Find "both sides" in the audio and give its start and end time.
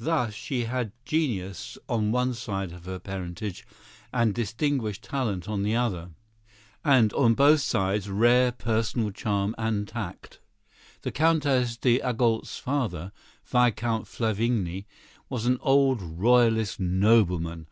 7.34-8.10